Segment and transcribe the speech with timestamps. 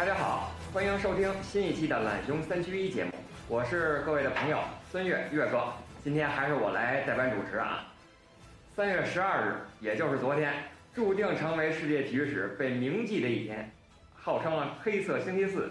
[0.00, 3.10] 大家好，欢迎收听新一期的懒熊三缺一节目，
[3.46, 4.58] 我是各位的朋友
[4.90, 7.84] 孙越越哥，今天还是我来代班主持啊。
[8.74, 10.54] 三月十二日，也就是昨天，
[10.94, 13.70] 注定成为世界体育史被铭记的一天，
[14.14, 15.70] 号称了黑色星期四。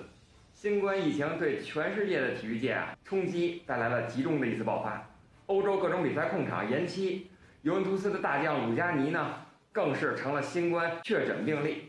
[0.54, 5.10] 新冠疫情对全世界的体育界啊冲击带来了集中的一次爆发，
[5.48, 7.32] 欧洲各种比赛控场延期，
[7.64, 9.38] 尤文图斯的大将鲁加尼呢
[9.72, 11.89] 更是成了新冠确诊病例。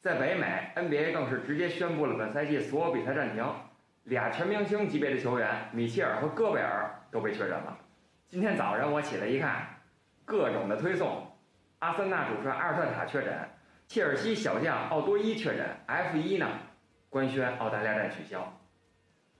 [0.00, 3.44] 在北美，NBA 更是直接宣布了本赛季所有比赛暂停，
[4.04, 7.76] 俩全明星级别的球员米切尔和戈贝尔都被确诊了。
[8.28, 9.66] 今天早上我起来一看，
[10.24, 11.26] 各种的推送，
[11.80, 13.36] 阿森纳主帅阿尔特塔确诊，
[13.88, 16.46] 切尔西小将奥多伊确诊，F 一呢？
[17.10, 18.56] 官宣澳大利亚站取消。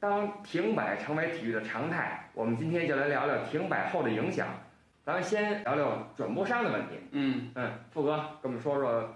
[0.00, 4.48] 当停摆成为体育的常态，我们今天就来聊聊停摆后的影响。
[5.04, 6.98] 咱们先聊聊转播商的问题。
[7.12, 9.14] 嗯嗯，富哥跟我们说说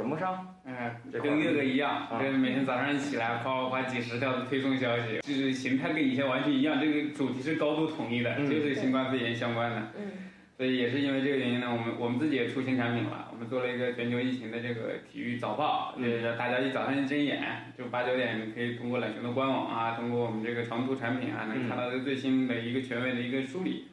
[0.00, 0.56] 转播商。
[0.64, 0.74] 嗯，
[1.12, 9.92] 跟岳哥一样，跟每天早上一起来发发几十条的推送消息，就是形态跟以前完全一样，这个主题是高度统一的，就是新冠肺炎相关的。
[9.98, 10.10] 嗯。
[10.56, 13.28] 所以也是因为这个原因呢，我们我们自己也出新产品了。
[13.32, 23.88] 我们做了一个全球疫情的这个体育早报，就是让大家一早上一睁眼，就八九点可以通过懒熊的官网啊，通过我们这个长途产品啊，能看到最新的一个权威的一个梳理。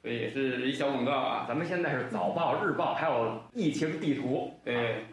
[0.00, 1.44] 所以也是一小广告啊。
[1.48, 4.54] 咱们现在是早报、日报，还有疫情地图。
[4.64, 5.04] 对。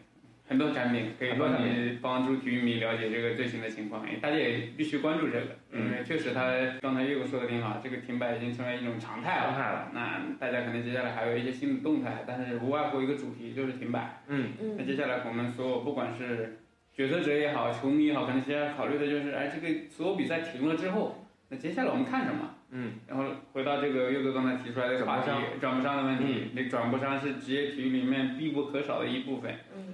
[0.48, 9.90] 很多产品可以帮你帮助体育迷了解这个最新的情况，大家也必须关注这个，因为确实他刚才岳哥说的挺好，这个停摆已经成为一种常态了。
[9.92, 14.22] 那大家可能接下来还有一些新的动态，但是无外乎一个主题就是停摆。
[14.28, 14.76] 嗯嗯。
[14.78, 16.60] 那接下来我们所有不管是
[16.94, 22.52] 决策者也好，球迷也好，可能接下来考虑的就是，哎，这个所有比赛停了之后，那接下来我们看什么？
[22.70, 22.94] 嗯。
[23.08, 29.52] 然后回到这个岳哥刚才提出来的话题，转不上的问题，那转播商是职业体育里面必不可少的一部分。
[29.76, 29.85] 嗯。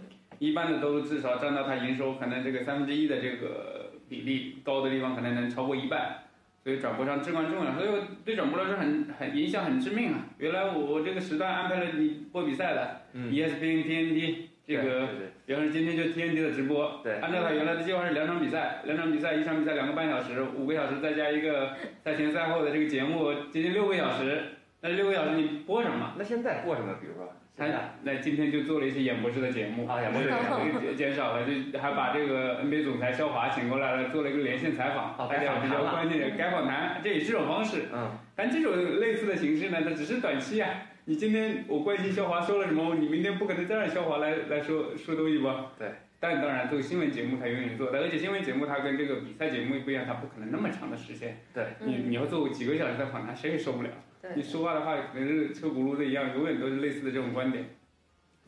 [0.41, 6.15] 一般的都至少占到它营收可能这个三分之一的这个比例，高的地方可能能超过一半，
[6.63, 7.71] 所以转播商至关重要。
[7.75, 7.89] 所以
[8.25, 10.25] 对转播来说很很影响很致命啊！
[10.39, 14.35] 原来我我这个时段安排了你播比赛的嗯，ESPN、TNT
[14.65, 15.09] 这个，
[15.45, 24.41] 比方说今天就 TNT 的直播，对，按照他原来的计划是两场比赛，两场比赛一场比赛两个半小时，五个小时再加一个赛前赛后的这个节目，接近六个小时。
[24.81, 26.15] 那六个小时你播什么？
[26.17, 26.95] 那现在播什么？
[26.99, 27.31] 比如说。
[27.69, 30.29] 他那今天就做了一些演播室的节目啊，演播室
[30.81, 37.83] 减减少了，就还把这个 NBA 总裁肖华请过来了，做了一个连线采访，大家比较关心的该访谈，这也是种方式。
[37.93, 40.69] 嗯，但这种类似的形式呢，它只是短期啊。
[41.05, 45.71] 你今天我关心肖华说了什么，你明天不可能再让肖华来来说说东西吧？
[45.77, 45.87] 对。
[46.19, 51.37] 但当然，做新闻节目他永远做的，而且新闻节目它跟这个比赛节目不一样，它不可能那么长的时间。
[51.53, 51.65] 对。
[51.79, 53.89] 你你要做几个小时的访谈，谁也受不了。
[54.21, 54.31] 对。
[54.35, 57.65] 你说话的话可能是车轱辘的一样，永远都是类似的这种观点。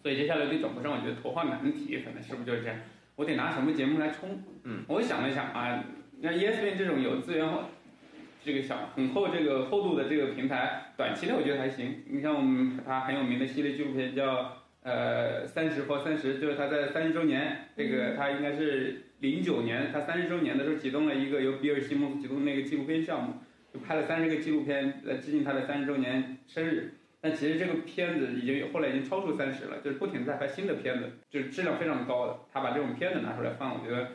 [0.02, 2.78] 所以接下来对转播商，我觉得头号难题可能是不是就是这样？
[3.16, 4.42] 我得拿什么节目来冲？
[4.64, 5.84] 嗯，我想了想啊，
[6.20, 7.64] 那 ESPN 这种有资源后，
[8.44, 12.04] 这个小很厚这个厚度的这个平台，短期内我觉得还行。
[12.10, 23.36] 你像我们它很有名的系列纪录片叫呃三十或三十，就是它在三十周年，这个它应该是零九年，它三十周年的时候启动了一个由比尔西蒙斯启动那个纪录片项目，
[23.74, 26.94] 就拍了三十个纪录片来致敬他的三十周年生日。
[27.20, 32.38] 但其实这个片子已经后来已经超出三十了，就是不停在拍新的片子，就是质量非常高的。
[32.52, 34.10] 他把这种片子拿出来放，我觉得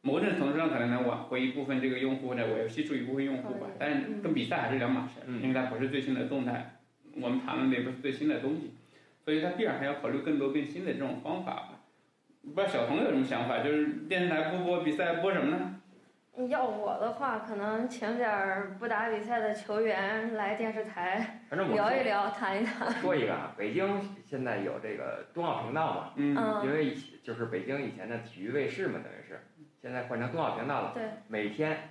[0.00, 3.66] 某种程度上可能能挽回一部分这个用户或者我吸住一部分用户吧。
[3.78, 6.78] 但是跟比赛还是两码事，因为它不是最新的动态，
[7.20, 8.72] 我们谈论的也不是最新的东西，
[9.22, 11.80] 所以它必然还要考虑更多更新的这种方法吧。
[12.42, 13.58] 不知道小童有什么想法？
[13.62, 15.80] 就是电视台不播比赛，播什么呢？
[16.48, 22.90] 要我的话，可能请点儿不打比赛的球员来电视台聊一聊、谈一谈。
[22.90, 26.10] 说一个啊，北京现在有这个冬奥频道嘛？
[26.16, 29.46] 嗯，因为就是北京以前的体育卫视嘛，等于是
[29.80, 30.92] 现在换成冬奥频道了。
[30.94, 31.90] 对，每天。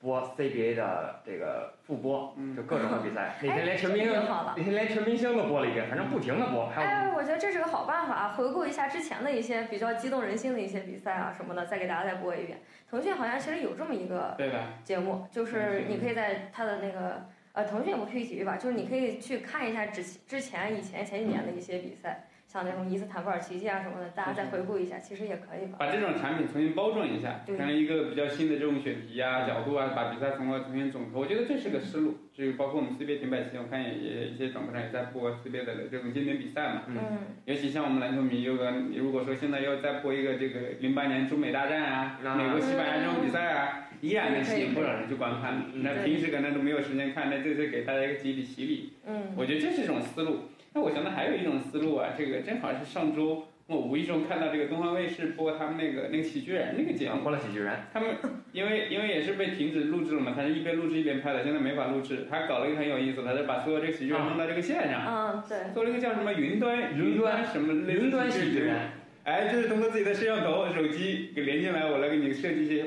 [0.00, 3.36] 播 CBA 的这个复播，就各种的比赛。
[3.42, 4.12] 那天连全明星，
[4.56, 6.66] 那天连全明星都播了一遍，反正不停的播。
[6.76, 12.60] 哎，我觉得这是个好办法，回顾一下之前的一些比较激动人心的一些比赛啊什么的，再给大家再播一遍。
[12.88, 14.36] 腾讯好像其实有这么一个
[14.84, 22.27] 节目，就是你可以在它的那个呃，腾讯也不 P 体育吧，就是你可以去看一下之之前以前前几年的一些比赛。
[22.48, 25.76] 像那种伊斯坦布尔奇迹啊什么的，大家再回顾一下，其实也可以吧。
[25.78, 32.16] 把这种产品重新包装一下，成一个比较新的这种选题啊、角度啊，把比赛从而重新总和，我觉得这是个思路。
[32.32, 36.82] 就包括我们 CBA 停摆期，我看也也一些转播上也在播 CBA 的这种经典比赛嘛。
[36.86, 36.96] 嗯。
[37.44, 45.64] 尤其像我们篮球迷，有个如果说现在要再播一个这个零八年中美大战啊、美国西班牙这种比赛啊，依然能吸引不少人去观看。
[45.82, 48.94] 那平时可能都没有时间看，那这次给大家一个集体洗礼。
[49.04, 49.34] 嗯。
[49.36, 50.44] 我觉得这是一种思路。
[50.78, 57.74] 那我想到还有一种思路啊，这个正好是上周我无意中看到这个东方卫视播他们那个那个喜剧人那个节目，播了喜剧人。
[57.92, 58.10] 他们
[58.52, 62.28] 因为因为也是被停止录制了嘛，他是一边录制一边拍的，现在没法录制。
[62.30, 68.76] 他搞了一个很有意思，他是把所有这个喜剧人弄到这个线上，嗯，对，做了一个叫什么云端云端什么云端喜剧人，
[69.24, 72.84] 哎，就是通过自己的摄像头、手机给连进来，我来给你设计一些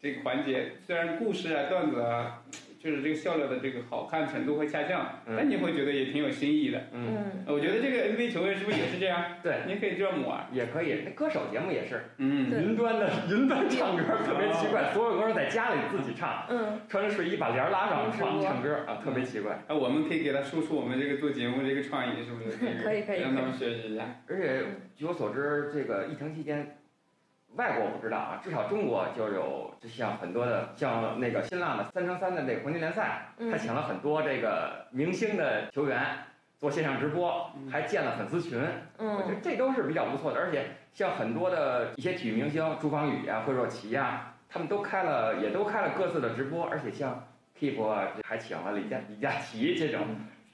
[0.00, 2.44] 这个环节，虽然故事啊、段子啊。
[2.82, 6.82] 就是这个笑料的这个好看程度会下降，但你会觉得也挺有新意的。
[6.92, 9.22] 嗯，我觉得这个 NBA 球员是不是也是这样？
[9.40, 11.02] 对，您可以这样抹啊，也可以。
[11.04, 19.52] 那歌手节目也是，嗯，云端的云端唱歌特别奇怪，所有歌手在家里自己唱，嗯，穿着睡衣把帘拉上唱唱歌啊，特别奇怪。
[19.68, 22.56] 啊，我们可以给他输出我们这个做节目这个创意，是不是？
[22.82, 24.04] 可以可以，让他们学习一下。
[24.28, 24.64] 而且
[24.96, 26.78] 据我所知，这个疫情期间。
[27.56, 36.02] 外国我不知道啊，至少中国就有就像很多的像那个新浪的三乘三的那个黄金联赛，他请了很多这个明星的球员
[36.56, 38.58] 做线上直播，还建了粉丝群。
[38.96, 40.40] 嗯，我觉得这都是比较不错的。
[40.40, 40.64] 而且
[40.94, 46.64] 像很多的一些体育明星，朱芳雨呀、惠若琪呀，他们都开了，也都开了各自的直播。
[46.64, 47.22] 而且像
[47.58, 50.00] Keep 啊，还请了李佳李佳琦这种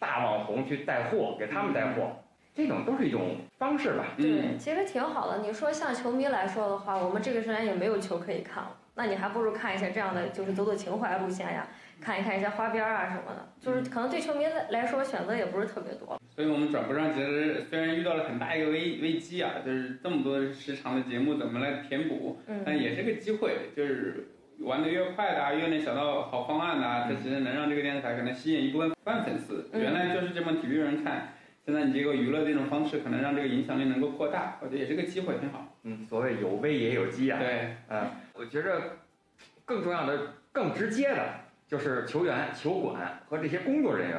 [0.01, 2.17] 大网红去带货，给他们带货。
[2.58, 4.06] 这种都是一种方式吧？
[4.16, 5.38] 对，其实挺好的。
[5.46, 11.69] 你说像球迷来说的话，我们这个时间也没有球可以看了，那你还不如看一下这样的，就是走走情怀路线呀，
[12.00, 13.49] 看一看一些花边啊什么的。
[13.60, 16.20] 就是可能对球迷来说选择也不是特别多。
[16.34, 22.40] 所以我们转播上其实虽然遇到了很大一个危危机啊，就是这么多时长的节目怎么来填补？
[22.49, 29.70] 嗯，但也是个机会，就是玩的越快的，啊越能想到好方案的，啊这其实能让这个电视台可能吸引一部分泛粉丝。
[29.75, 31.34] 原来就是这帮体育人看。
[31.69, 35.76] 现在你这个娱乐这种方式，可能让这个影响力能够扩大，我觉得也是个机会，挺好。
[35.82, 37.38] 嗯，所谓有危也有机啊。
[37.38, 38.97] 对，嗯，我觉着
[39.67, 41.23] 更重要的、更直接的，
[41.67, 44.17] 就是球员、球馆和这些工作人员。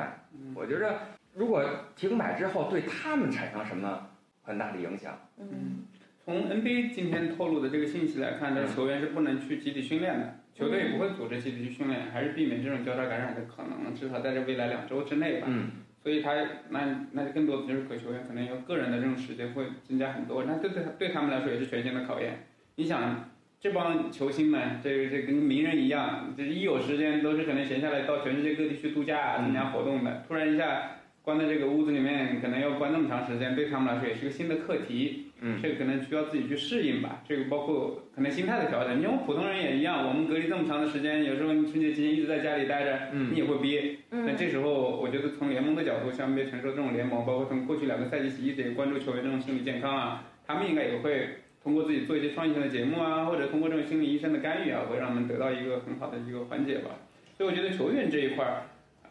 [0.54, 0.94] 我觉着，
[1.34, 1.66] 如果
[1.96, 4.12] 停摆之后，对他们产生什么
[4.44, 5.20] 很大的影响？
[5.40, 5.88] 嗯，
[6.24, 15.48] 从 NBA 今天透露的这个信息来看，这球员是不能去集体训练的，球队也不会组织集体去训练，还是避免这种交叉感染的可能，至少在这未来两周之内吧。
[15.50, 15.72] 嗯。
[16.04, 16.34] 所以他
[16.70, 22.46] 那那就更多的就是可球员可能要个人的这种时间会增加很多，那对对对他们来说也是全新的考验。
[22.76, 23.30] 你想
[23.60, 30.96] 这帮球星们，这这跟名人一样，这一有时间都是可能闲下来到全世界各地去度假参加活动的，突然一下。
[31.22, 35.29] 关在这个屋子里面，可能要关那么长时间，对他们来说也是个新的课题。
[35.42, 37.24] 嗯，这个可能需要自己去适应吧。
[37.28, 38.98] 这个包括可能心态的调整。
[39.00, 43.96] 你像普通人也一样，我们隔离这么长的时间，有时候你春节期间一直在家里待着，你也会憋。
[44.10, 51.30] 那这时候，我觉得从联盟的角度，像 NBA 承受这种联盟，包括从过去两个赛季起一直关注球员这种心理健康啊，他们应该也会
[51.64, 56.92] 通过自己做一些创意性的节目啊，或者通过这种心理医生的干预啊，会让我们得到一个很好的一个缓解吧。
[57.38, 58.64] 所以我觉得球员这一块儿。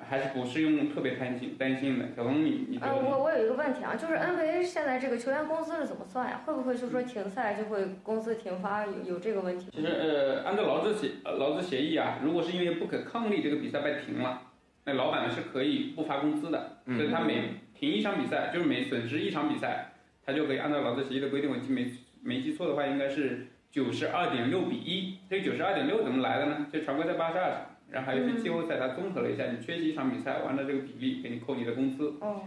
[0.09, 6.43] 还是不是用特别担心担心的，小龙你你呃，我我有一个问题啊，就是 NBA 现在这个球员工资是怎么算呀？
[6.47, 8.87] 会不会就说停赛就会工资停发？
[8.87, 9.69] 有有这个问题？
[9.71, 14.43] 其实呃，按照劳资协劳资协议啊，如果是因为不可抗力这个比赛被停了，
[14.85, 16.79] 那老板是可以不发工资的。
[16.87, 19.93] 所以他每停一场比赛，就是每损失一场比赛，
[20.25, 21.87] 他就可以按照劳资协议的规定，我记没
[22.23, 25.19] 没记错的话，应该是九十二点六比一。
[25.29, 26.67] 这九十二点六怎么来的呢？
[26.73, 27.61] 就常规赛八十二场。
[27.91, 32.15] 然后还有些季后赛，他综合了一下，你缺席一场比赛完了这个比例，给你扣你的工资。
[32.21, 32.43] 哦。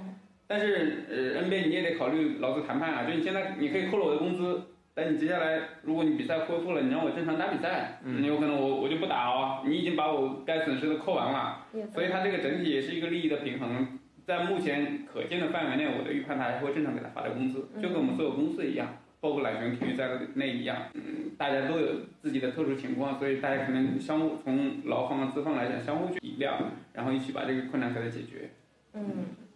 [0.48, 4.62] 但是呃，NBA 你也得考虑劳资谈判啊，就你现在你可以扣了我的工资，
[4.94, 11.66] 但你接下来如果你比赛恢复了，你让我正常打比赛，你有可能我我就不打哦，你已经把我该损失的扣完了。
[11.94, 18.98] 所以它这个整体也是一个利益的平衡，在目前可见的范围内，我的预判他还会正常给他发的工资，就跟我们所有公司一样。
[19.22, 21.88] 包括懒熊体育在内一样，嗯，大家都有
[22.20, 26.56] 自己的特殊情况，所以大家可能相互从劳方和资方来讲相互去体谅，
[26.92, 28.50] 然后一起把这个困难给它解决。
[28.94, 29.04] 嗯，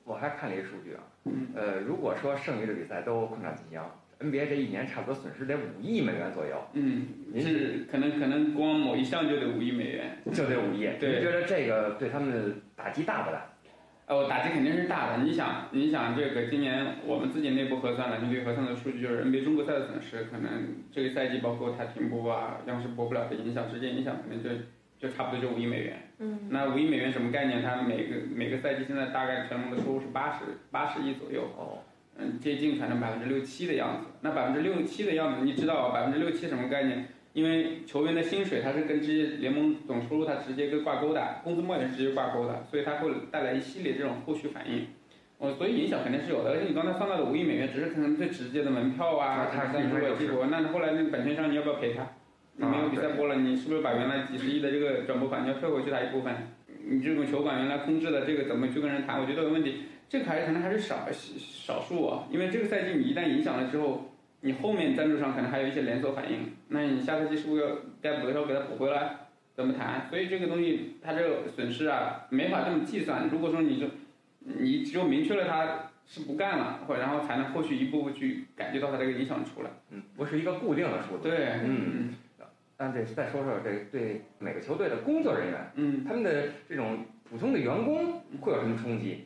[0.03, 1.01] 我还看了一个数据啊，
[1.55, 3.81] 呃，如果说剩余的比赛都困难进行
[4.19, 6.55] ，NBA 这一年差不多损失得五亿美元左右。
[6.73, 10.87] 嗯，您是可能可能光某一项就得五亿美元，就得五亿。
[10.99, 13.47] 对，您觉得这个对他们打击大不大？
[14.07, 15.23] 呃，打击肯定是大的。
[15.23, 24.49] 你想，你想这个今年我们自己内部核算，篮球队核算的数据就是 NBA 中国赛的损失，可能这个赛季包括它停播啊，央视播不了的影响，直接影响可能就
[24.99, 26.11] 就差不多就五亿美元。
[26.19, 26.49] 嗯。
[26.49, 27.63] 那五亿美元什么概念？
[27.63, 31.41] 它每个每个赛季现在大概全盟的收入是八十八十亿左右。
[31.57, 31.79] 哦。
[32.17, 34.07] 嗯，接近可能百分之六七的样子。
[34.21, 37.07] 那百分之六七的样子，你知道百分之六七什么概念？
[37.35, 44.87] 因为球员的薪水，它是跟这些联盟总收入它直接跟挂钩的，工资帽也是直接挂钩的，所以它会带来一系列这种后续反应。
[45.37, 46.51] 哦，所以影响肯定是有的。
[46.51, 50.45] 而且你刚才算到的五亿美元，只是可能最直接的门票啊，赞助啊、激活。
[50.45, 52.07] 那后来那个版权商你要不要赔他？
[52.55, 56.33] 你没有比赛播了，你是不是把原来几十亿的这个转播款你要退回去他一部分？
[56.87, 59.19] 你这种球馆原来空置的这个怎么去跟人谈？
[59.19, 59.83] 我觉得有问题。
[60.07, 64.09] 这个还是可能还是少少数啊，因为这个赛季你一旦影响了之后。
[64.45, 69.17] 你后面赞助商可能还有一些连锁反应，那你下赛季是不是要该补的时候给他补回来？
[69.55, 70.07] 怎么谈？
[70.07, 73.27] 所以这个东西它这个损失啊，没法这么计算。
[73.27, 73.87] 如果说你就
[74.39, 79.69] 你只有明确了他是不干了，或然后才能后续一步步去感觉到他这个影响出来。
[79.89, 81.29] 嗯，不是一个固定的数字。
[81.29, 82.13] 对，嗯。
[82.77, 89.23] 那得，再说说这对每个球队的工作人员，嗯，他们的这种普通的员工会有什么冲击？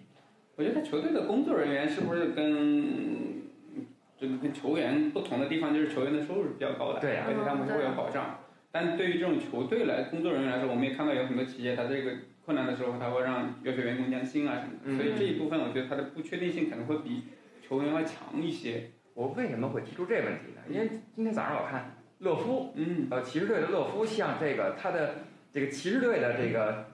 [0.55, 3.28] 我觉得球队的工作人员是不是跟
[4.19, 8.39] 这个跟球员不同的地方，就是球员的收入是比较高的，对呀，而且他们会有保障。
[8.71, 12.11] 但对于这种球队来工作人员来说，我们也看到有很多企业，他这个
[12.45, 15.03] 困难的时候，他会让要求员工降薪啊什么的。
[15.03, 17.23] 所以这一部分，我觉得它的不确定性可能会比
[17.65, 18.91] 球员要强一些。
[19.13, 20.61] 我为什么会提出这个问题呢？
[20.69, 21.95] 因为今天早上我看。
[22.19, 25.15] 乐夫，嗯，呃，骑士队的乐夫向这个他的
[25.53, 26.85] 这个骑士队的这个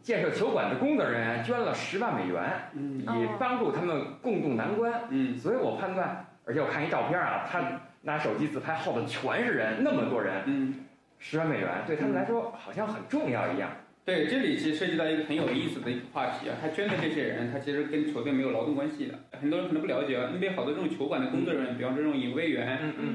[0.00, 7.62] 建设球馆的工作人员捐了十万美元，嗯，以帮助他们共度难关，嗯，所以我判断，而且我看一照片啊，他
[8.02, 10.74] 拿手机自拍，后头全是人，那么多人，嗯，
[11.18, 13.70] 十万美元对他们来说好像很重要一样。
[14.06, 22.66] 对，这里其实涉及到一个很有意思的一个话题啊，他捐的这些人，他其实跟球队没有劳动关系的，很多人可能不了解啊，NBA 好多这种球馆的工作人员，比方说这种引卫员、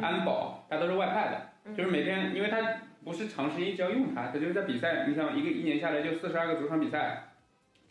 [0.04, 1.74] 安保，他都是外派的。
[1.76, 2.58] 就是每天，因为他
[3.04, 5.08] 不是长时间一直要用他，他就是在比赛。
[5.08, 7.30] 你想一个一年下来就四十二个主场比赛，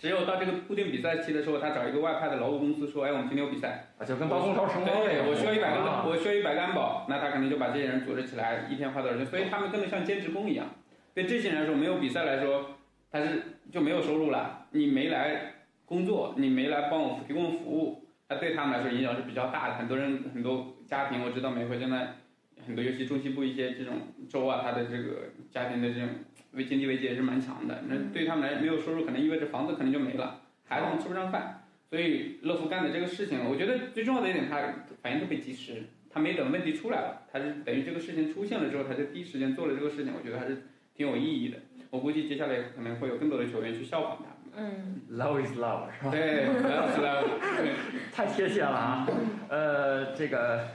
[0.03, 5.81] 只有到这个固定比赛期的时候，他找一个外派的劳务公司说：“哎，我们今天有比赛。”啊，就跟包工头承包对，我需要一百个，
[6.11, 9.25] 我需要一百个安保，那他肯定就把这些人组织起来，一天花多少钱？
[9.25, 10.67] 所以他们根本像兼职工一样。
[11.15, 12.71] 对这些人来说，没有比赛来说，
[13.13, 14.67] 他是就没有收入了。
[14.73, 15.53] 你没来
[15.85, 19.75] 工作，你没来帮我提供服务，那对他们来说影响是比较大的。
[19.75, 22.15] 很多人很多家庭，我知道每回现在。
[22.67, 23.95] 很多，尤其中西部一些这种
[24.29, 26.09] 州啊，他的这个家庭的这种
[26.53, 27.83] 为经济危机也是蛮强的。
[27.89, 31.65] 那对他们来没有收入，可能意味着房子可能就没了，孩子们吃不上饭。
[31.91, 34.61] 所以乐福干的这个事情，我觉得最重要的一点，他
[35.03, 40.13] 反应特别及时，他没等问题出来了，他是等于这个事情出现了之后，他就第一时间做了这个事情。
[40.17, 40.63] 我觉得还是
[40.95, 41.59] 挺有意义的。
[41.91, 44.27] 我估计接下来可能会有更多的球员去效仿他。
[44.57, 46.11] 嗯，Love is love，是吧？
[46.11, 47.27] 对，Love is love，
[48.13, 49.07] 太贴切了啊。
[49.49, 50.69] 呃，这个。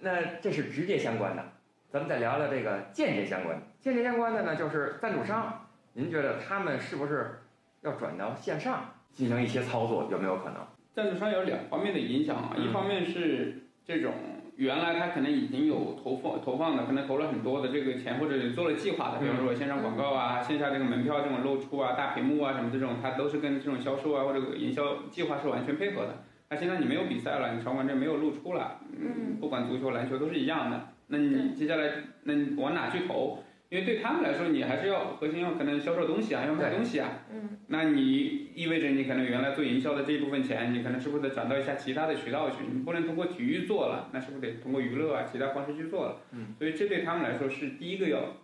[0.00, 1.44] 那这是直接相关的，
[1.90, 3.62] 咱们再聊聊这个间接相关的。
[3.78, 5.66] 间接相关的呢，就是赞助商。
[5.92, 7.42] 您觉得他们是不是
[7.82, 10.08] 要转到线上进行一些操作？
[10.10, 10.56] 有没有可能？
[10.92, 14.12] 赞助商有两方面的影响啊，一方面是这种
[14.56, 26.24] 原来他可能已经有投放投放的，可能投了很多的这个钱，或者做了计划的，比方说线上广告啊、线下这个门票这种露出啊、大屏幕啊什么这种，它都是跟这种销售啊或者营销计划是完全配合的。
[26.50, 30.88] 那现在你没有比赛了，你场馆这没有露出了，嗯，不管足球、篮球都是一样的。
[31.06, 31.88] 那你接下来，
[32.24, 33.38] 那你往哪去投？
[33.68, 37.22] 因为对他们来说，你还是要核心要可能销售东西啊，要卖东西啊。
[37.32, 37.58] 嗯。
[37.68, 42.64] 那你意味着你可能原来做营销的这一部分钱，你可能是不是得转到一下其他的渠道去？
[42.68, 46.16] 你不能通过体育做了，那是不是得通过娱乐啊其他方式去做了？
[46.32, 46.52] 嗯。
[46.58, 48.38] 所以这对他们来说是第一个要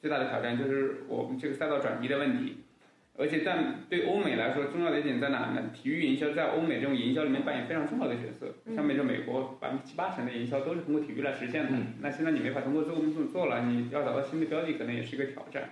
[0.00, 2.58] 最大的挑战，就是我们这个赛道转移的问题。
[3.20, 3.58] 而且在
[3.90, 5.70] 对欧美来说，重要的一点在哪呢？
[5.74, 8.50] 体育营销在欧美这种营销里面扮演非常重要的角色。
[8.74, 11.72] 像美洲美国百分之七八成的营销都是通过体育来实现的。
[12.00, 15.68] 那现在你没法通过这么做了，你要找到新的标的，可能也是一个挑战。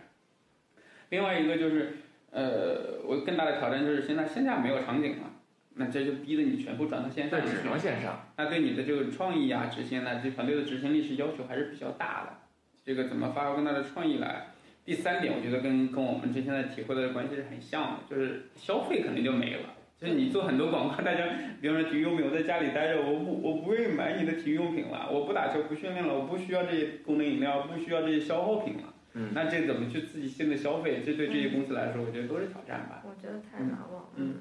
[1.08, 1.96] 另外一个就是，
[2.30, 5.30] 呃，我更大的挑战就是现在线下没有场景了，
[5.76, 7.40] 那这就逼着你全部转到线上。
[7.40, 8.28] 只能线上。
[8.36, 12.36] 那对你的这个创意啊、执行呢，这团队的执行力是要求还是比较大的。
[12.84, 14.48] 这个怎么发挥更大的创意来？
[14.88, 19.74] 第三点，我觉得跟跟我们之前的体会的关系是很像的，就是消费肯定就没了。
[19.98, 21.28] 就是你做很多广告，大家，
[21.60, 28.94] 比方说体育用品，我在家里待着，我不我不愿意买你的体育用品了，我不打球不训练了，我不需要这些功能饮料，不需要这些消耗品了。
[29.12, 29.28] 嗯。
[29.34, 31.02] 那这怎么去刺激新的消费？
[31.04, 33.02] 这对这些公司来说，我觉得都是挑战吧。
[33.04, 34.08] 我觉得太难了。
[34.16, 34.36] 嗯。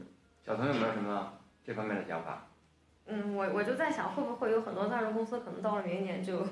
[0.45, 2.47] 小童有没有什么这方面的想法？
[3.07, 6.47] 嗯，我我就在想，会不会有很多大众公司可能到了明年就。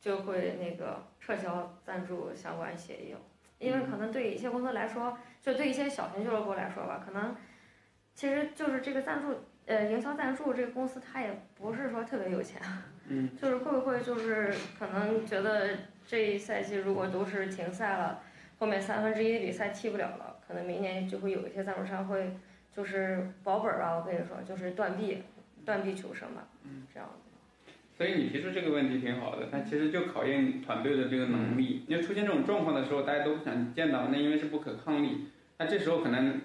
[0.00, 3.14] 就会那个撤销赞助相关协议，
[3.58, 7.36] 因为可能对一些公司来说，就对一些小型俱乐部来说吧，可能
[8.14, 9.34] 其实就是这个赞助，
[9.66, 12.60] 呃，营销赞助这个公司它也不是说特别有钱，
[13.08, 15.68] 嗯， 就是会不会就是可能觉得
[16.06, 18.22] 这一赛季如果都是停赛了，
[18.58, 22.34] 后面三分之一的比赛踢不了了，可能明年就会有一些赞助商会
[22.72, 25.22] 就是保本儿啊，我跟你说就是断臂，
[25.64, 27.08] 断臂求生吧，嗯，这样。
[28.00, 31.82] 所以你提出这个问题挺好的，但其实就考验团队的这个能力。
[31.86, 35.26] 因为出现这种状况的时候，大家都不想见到，那因为是不可抗力。
[35.58, 36.40] 那这时候可能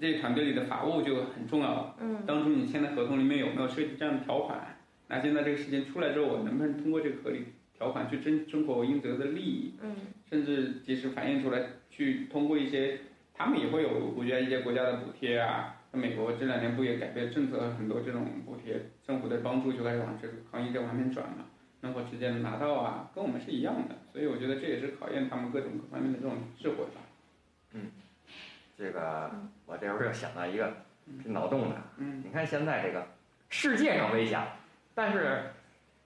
[0.00, 1.96] 这团队里的法务就很重要了。
[2.00, 2.22] 嗯。
[2.24, 4.78] 当初你签的合同里面有没有涉及这样的条款？
[5.08, 9.74] 那现在这个事情出来之后，我能不能通过这个合理条款去争争我应得的利益？
[9.82, 9.96] 嗯。
[10.30, 13.00] 甚至及时反映出来，去通过一些，
[13.40, 15.74] 他们也会有我觉得一些国家的补贴啊。
[15.92, 21.46] 那美国这两年不也改变政策，很多这种补贴，政府的帮助就开始往这个行业这方面转嘛。
[21.80, 23.94] 能否直接拿到啊，跟我们是一样的。
[24.12, 27.00] 所以我觉得这也是考验他们各种各方面的这种智慧吧。
[27.72, 27.90] 嗯，
[28.76, 29.30] 这个
[29.64, 30.70] 我这会儿又想到一个
[31.24, 31.76] 脑洞的。
[31.96, 33.06] 嗯，你看现在这个
[33.48, 34.38] 世界上危险，
[34.94, 35.44] 但是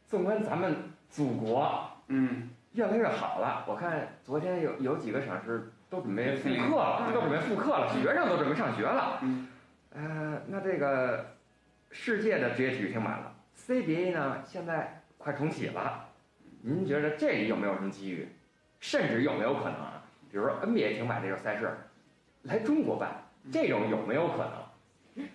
[0.07, 0.77] 纵观咱们
[1.11, 3.65] 祖国，嗯，越来越好了。
[3.67, 9.19] 我看昨天有有几个省市都准备复课了，都准备复课了，学生都准备上学了。
[9.23, 9.49] 嗯，
[9.95, 11.35] 呃，那这个
[11.91, 16.09] 世界的职业体育停摆了，CBA 呢现在快重启了，
[16.63, 18.29] 您觉得这里有没有什么机遇？
[18.81, 20.03] 甚至有没有可能啊？
[20.31, 21.71] 比如说 NBA 停摆这个赛事，
[22.43, 23.23] 来中国办，
[23.53, 24.53] 这种有没有可能？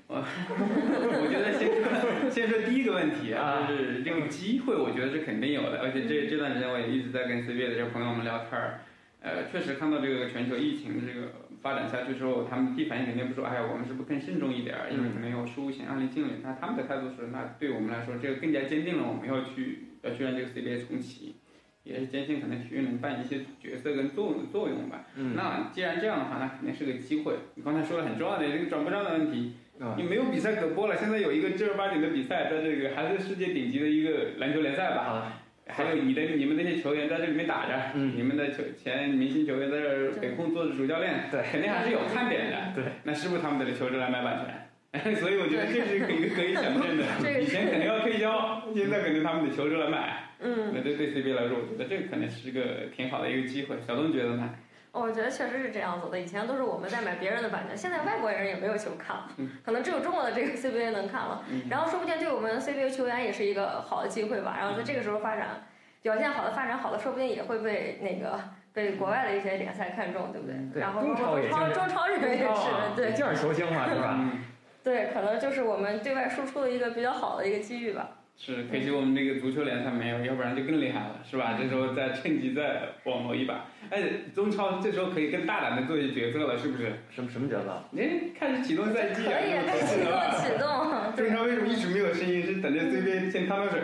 [0.08, 5.80] 我我觉得先说先说第一个问题啊，就是这种机会，我觉得是肯定有的。
[5.80, 8.82] 而且这这段时间我也一直在跟 CBA 的这个朋友们聊天儿，
[9.22, 11.28] 呃，确实看到这个全球疫情的这个
[11.62, 14.90] 发展下去之后，他们第一反应肯定不说，哎呀，我们是不是更慎重一点儿？
[14.90, 16.30] 因为可能有输险案例进来。
[16.42, 21.36] 那他们的态度是，那对我们来说，这个更加坚定了我们要去要去让这个 CBA 重启。
[21.84, 25.08] 也是坚信可能体育能扮演一些角色跟作用作用吧。
[25.16, 25.34] 嗯。
[25.36, 27.34] 那既然这样的话，那肯定是个机会。
[27.56, 29.54] 你刚才说了很重要的这个转播站的问题。
[29.96, 35.02] 你没有比赛可播了，现在有一个正儿八经的比赛，在这个还是世界顶级的一个篮球联赛吧。
[35.04, 35.39] 啊。
[35.70, 37.92] 还有你的你们那些球员在这里面打着。
[37.96, 38.14] 嗯。
[38.16, 41.26] 你们的球前明星球员在这北控做主教练。
[41.32, 41.42] 对。
[41.44, 42.74] 肯定还是有看点的。
[42.76, 42.84] 对。
[43.04, 44.66] 那是不是他们得求着来买版权？
[45.18, 47.40] 所以我觉得这是可以可以想象的。
[47.40, 50.32] 以前肯定要推销，现在肯定他们得求着来买。
[50.40, 53.76] 嗯，那对对 CBA 来说，我觉得这个可能是个挺好的一个机会。
[53.86, 54.50] 小东觉得呢？
[54.92, 56.20] 我觉得确实是这样子的。
[56.20, 59.30] 以前都是我们在买别人的版权，现在外国人也没有球看了，
[59.64, 61.44] 可能只有中国的这个 CBA 能看了。
[61.70, 64.56] 然后说不定对我们 CBA 球员也是一个好的机会吧。
[64.60, 65.68] 然后在这个时候发展，
[66.02, 68.40] 表现好的、发展好的，说不定也会被那个
[68.74, 70.56] 被国外的一些联赛看中，对不对？
[70.74, 70.82] 对。
[70.82, 71.36] 然后中超
[71.70, 73.14] 中超这边也是，对。
[73.14, 74.20] 劲儿球星嘛，是吧？
[74.84, 78.10] 对，可能就是我们对外输出的一个比较好的一个机遇吧。
[78.42, 81.58] 是，可惜我们这个足球联赛没有，要不然就更厉害了，是吧？
[81.60, 83.66] 这时候再趁机再网罗一把。
[83.90, 84.02] 哎，
[84.34, 86.90] 中超这时候可以更大胆的做一些决策了，是不是？
[87.10, 87.84] 什么什么决策？
[87.92, 89.34] 您开始启动赛季啊？
[89.40, 91.16] 可以开始启动启动。
[91.18, 92.42] 中超为什么一直没有声音？
[92.42, 93.82] 是等着 CBA 先趟趟水？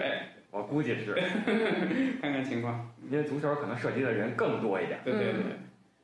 [0.52, 1.13] 我估计是。
[2.22, 5.02] 看看情况，因为足球可能涉及的人更多一点。
[5.04, 5.34] 对对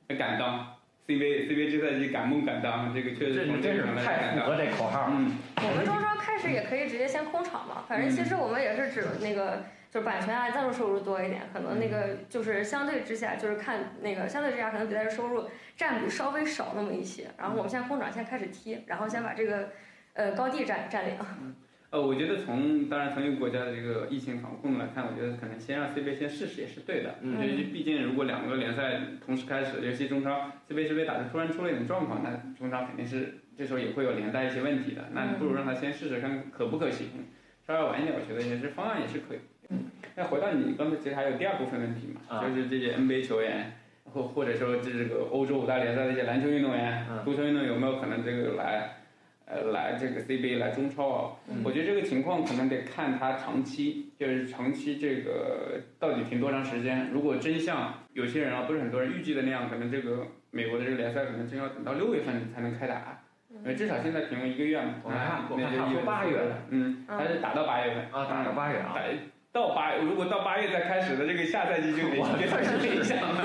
[0.10, 0.68] 对，敢当。
[1.08, 5.08] CBA CBA 这赛季敢梦敢当，这个确实真是太符合这口号。
[5.10, 17.28] 嗯，我们中超开始也可以直接先空场嘛，反正其实我们也是指那个，就是版权啊、赞助收入多一点，可能那个就是相对之下，就是看那个相对之下，可能比赛的收入占比稍微少那么一些。
[17.38, 19.70] 然后我们先空场先开始踢，然后先把这个
[20.14, 21.18] 呃高地占占领。
[21.91, 27.15] 呃，我觉得从当然从一个国家的这个疫情防控来看，我觉得可能先让 CBA 先试试也是对的。
[27.21, 27.34] 嗯。
[27.34, 35.10] 因为毕竟如果两个联赛同时开始，尤其中超 CBA、CBA 打的突然出了一点状况，那中超肯定是这时候也会有连带一些问题的。
[35.12, 37.08] 那不如让他先试试看可不可行，
[37.67, 39.39] 稍微晚一点，我觉得也是方案也是可以。
[39.67, 39.91] 嗯。
[40.15, 43.73] 那回到你刚才其实还有第二部分问题嘛，就是这些 NBA 球员，
[44.06, 48.95] 或或者说这个欧洲五大联赛的一些篮球运动员、足球运动员有没有可能这个来？
[49.52, 57.10] 呃，来这个 CBA 来中超啊，我觉得这个情况可能得看他长期，就是长期这个到底停多长时间。
[57.12, 63.22] 如果真像有些人啊，不是很多人预计的那样，可能这个美国的这个联赛可能真要等到六月份才能开打，
[63.66, 65.02] 呃，至少现在停了一个月嘛。
[65.04, 68.96] 我看，那就八月了，嗯，还是打到八月份啊，打到八月啊，
[69.52, 73.44] 到八，如果到八月再开始的这个下赛季就得就开始影响了，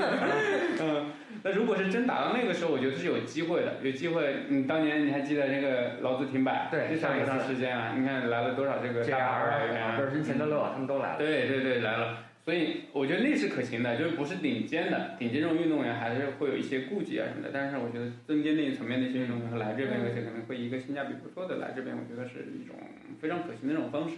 [0.79, 1.11] 嗯。
[1.47, 4.35] 那如果是真打到那个时候，我觉得是有机会的，有机会。
[4.49, 7.93] 嗯，当年你还记得那个劳资停摆，对，上多长时间啊？
[7.97, 11.17] 你看来了多少这个大牌员，不是钱德勒他们都来了。
[11.17, 12.25] 对对对，来了。
[12.43, 17.49] 所以我觉得那是可行的，就是不是顶尖的，顶尖这种运动员还是会有一些顾忌啊什么的。
[17.53, 22.75] 但是我觉得中间那一层面的一些运动员来这边，而且可能会一个性价比不错的来这边，我觉得是一种
[23.21, 24.17] 非常可行的这种方式。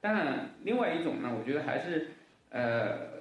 [0.00, 2.10] 但另外一种呢，我觉得还是
[2.50, 3.19] 呃。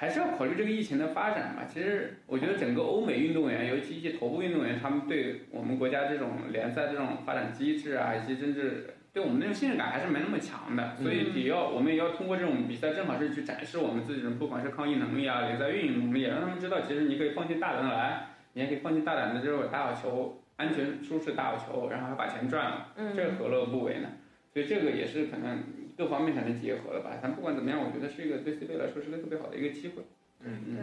[0.00, 1.66] 还是要考虑这个疫情的发展吧。
[1.68, 10.96] 其实我觉得整个欧美运动员，尤其一些头部运动员，他们对我们国家这种联赛这种发展机制啊，以及甚至对我们那种信任感还是没那么强的。
[10.96, 24.08] 所以也要我们也要通过这种比赛，正好是去展示我们自己的不管是抗疫能力啊，联赛运营能力，也让他们知道，其实你可以放心大胆的来，你也可以放心大胆的就是打好球，安全舒适打好球，然后还把钱赚了，这何乐不为呢？
[24.54, 25.62] 所以这个也是可能。
[26.00, 27.10] 各方面才能结合了吧？
[27.20, 30.02] 但不管怎么样，我觉得是一个对 CBA 来说是个特别好的一个机会。
[30.40, 30.78] 嗯嗯。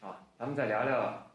[0.00, 1.30] 好，咱们再聊聊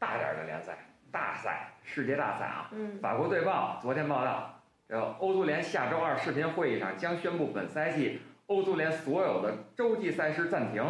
[0.00, 0.76] 大点的联赛，
[1.12, 2.68] 大赛，世界大赛啊。
[2.72, 2.98] 嗯。
[2.98, 10.84] 法国队报昨天报道，这欧足联下周二视频会议上将宣布本赛季欧足联所有的洲际赛事暂停，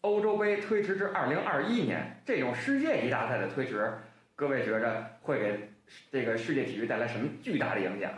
[0.00, 2.20] 欧洲杯推迟至二零二一年。
[2.26, 3.96] 这种世界级大赛的推迟，
[4.34, 5.70] 各位觉着会给
[6.10, 8.10] 这个世界体育带来什么巨大的影响？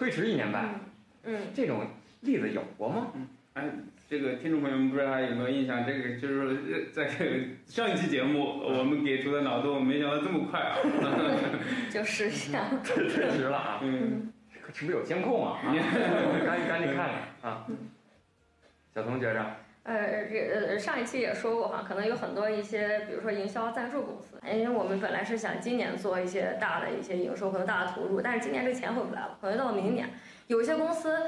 [0.00, 0.80] 推迟一年半，
[1.24, 1.86] 嗯，这种
[2.22, 3.08] 例子有过吗？
[3.14, 3.68] 嗯，哎，
[4.08, 5.84] 这个听众朋友们不知道还有没有印象？
[5.84, 7.06] 这个就是在
[7.68, 10.78] 上一期节目我们给出的脑洞，没想到这么快啊！
[11.92, 13.80] 就实现了，推迟了啊！
[13.82, 14.32] 嗯，
[14.72, 15.60] 是不是有监控啊？
[15.62, 15.82] 赶紧
[16.66, 17.66] 赶紧看看啊！
[18.94, 19.56] 小童觉着。
[19.82, 30.08] 呃，呃，上一期也说过哈，可能有很多一些，比如说营销赞助公司，因为我们本来是想今年做一些大的一些营收，可能大的投入，但是今年这钱回不来了，可能到明年，
[30.48, 31.18] 有些公司，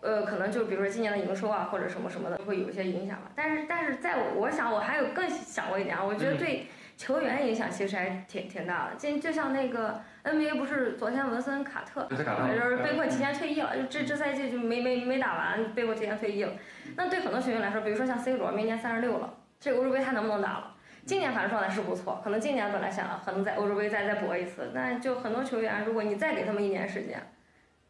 [0.00, 3.30] 呃，可能就比如说今年的营收啊，或者什么什么的，会有一些影响吧。
[3.36, 6.66] 但是，但是在我我想，我还有更想过一点啊，我觉得对。
[6.96, 16.52] 球员影响其实还挺挺大的，就就像那个 NBA 不是昨天文森卡特就是被迫提前退役了，就这这赛季就没没没打完，被迫提前退役了。
[16.96, 20.74] 那对很多球员来说，比如说像 C 罗，明年三十六了，这个欧洲杯还能不能打了？
[21.06, 27.18] 今年反正状态是不错，可能今年本来想可能在欧洲杯再再搏一次，那就很多球员，如果你再给他们一年时间，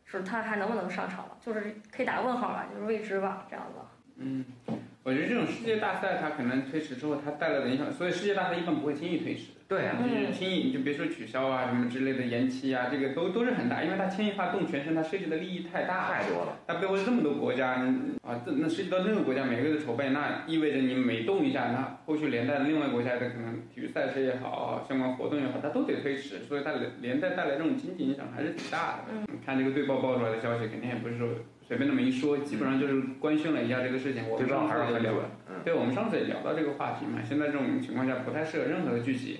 [0.04, 1.36] 是他还能不能上场了？
[1.40, 3.80] 就是可以打个问号吧，就是未知吧，这样子。
[4.18, 4.44] 嗯。
[5.02, 9.52] 我觉得这种世界大赛，它可能推迟之后，它带来的影响，所以世界大赛一般不会轻易推迟。
[9.70, 16.58] 对啊，就是轻易你就别说取消啊什么之类的延期啊，这个都都是很大，因为它牵一发动全身，它涉及的利益太大太多了。
[16.66, 17.74] 它背后这么多国家
[18.24, 29.04] 啊，这那涉及到那个国家每个月的筹备，那意味着你每动一下，那后续连带的另外国家的可能体育赛事也好，相关活动也好，它都得推迟，所以它连连带带来这种经济影响还是挺大的。
[29.12, 31.28] 嗯，看这个队报爆出来的消息，肯定也不是说。
[31.62, 34.28] 随便那么一说，基本上就是官宣了一下这个事情。
[34.28, 35.12] 我们上次也聊，
[35.64, 37.22] 对，我们上次也聊到这个话题嘛。
[37.22, 39.38] 现在这种情况下不太适合任何的聚集，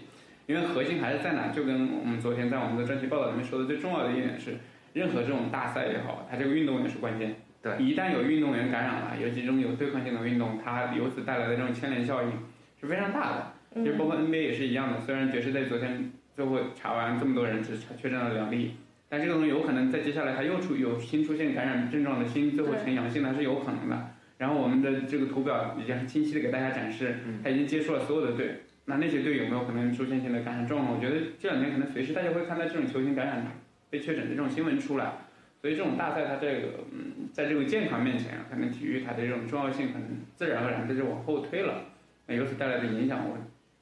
[0.51, 1.47] 因为核心还是在哪？
[1.47, 4.57] 就跟我们昨天在我们的专题报道里面说的最重要的一点是，
[4.95, 7.37] 任何这种大赛也好，它这个运动员是关键。
[7.63, 12.33] 对，一旦有运动员感染了，尤其这种有对抗性的运动，它由此带来的这种牵连效应
[12.81, 13.53] 是非常大的。
[13.77, 18.75] 其实包括 NBA 也是一样的，虽然爵士队昨天最后查完这么多人，只确诊了两例。
[19.09, 24.11] 但这个东西有可能在接下来它又出有新出现感染症状的新最后呈阳性，它是有可能的。
[24.39, 28.63] 然后我们的这个图表已经很清晰的给大家展示，它已经接触了所有的队。
[28.87, 30.95] 那那些队有没有可能出现性的感染状况？
[30.97, 33.47] 我觉得这两年可能随时大家会看到这种球星感染
[33.89, 35.13] 被确诊的这种新闻出来。
[35.61, 41.85] 所以这种大赛它这个嗯，在这个健康面前，可能体育它的这种重要性可能自然而然的就往后推了。
[42.27, 43.37] 那由此带来的影响，我。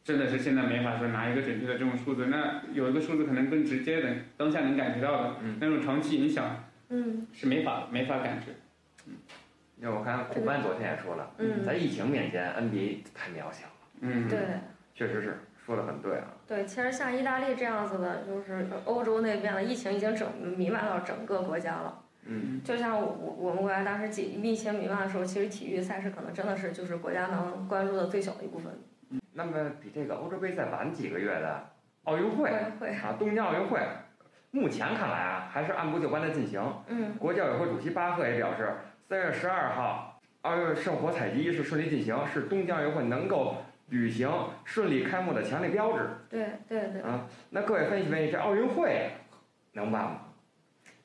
[0.05, 8.47] 真的是现在没法说拿一个准确的这种数字，那有一个数字可能更直接的，当下能感觉到的，那种长期影响，嗯，是没法没法感觉。
[9.07, 9.13] 嗯，
[9.79, 13.73] 因为我看库班昨天也说了，嗯，在疫情面前，NBA 太渺小了。
[14.01, 14.39] 嗯，对，
[14.99, 16.25] 确实是说的很对啊。
[16.45, 22.03] 对，其实像意大利这样子的，就是欧洲那边的疫情已经整弥漫到整个国家了。
[22.25, 28.73] 嗯，就像我我们国家当时疫疫情弥漫的时候，其实体育赛事可能真的是就是国家能关注的最小的一部分。
[29.11, 31.71] 嗯那么比这个欧洲杯再晚几个月的
[32.03, 33.81] 奥运会啊，东京奥运会，
[34.51, 36.61] 目前看来啊，还是按部就班的进行。
[36.89, 37.15] 嗯。
[37.19, 38.69] 国教委会主席巴赫也表示，
[39.09, 44.31] 三月十二号奥运圣火采集仪式顺利进行，是东京奥运会能够履行
[44.64, 46.09] 顺利开幕的强力标志。
[46.29, 47.03] 对对对。
[47.03, 49.11] 啊，那各位分析分析，这奥运会
[49.72, 50.20] 能办吗？